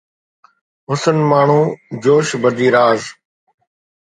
[0.87, 1.63] حسن مارون
[2.03, 3.01] جوش بدي ناز